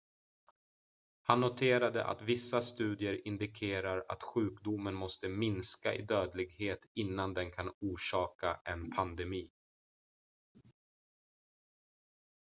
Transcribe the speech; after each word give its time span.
han 1.21 1.41
noterade 1.41 2.05
att 2.05 2.21
vissa 2.21 2.61
studier 2.61 3.27
indikerar 3.27 4.03
att 4.09 4.23
sjukdomen 4.23 4.95
måste 4.95 5.29
minska 5.29 5.93
i 5.93 6.01
dödlighet 6.01 6.79
innan 6.93 7.33
den 7.33 7.51
kan 7.51 7.71
orsaka 7.81 8.59
en 8.65 8.91
pandemi 8.91 9.49